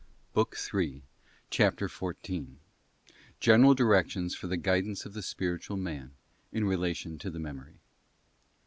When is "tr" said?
0.55-0.81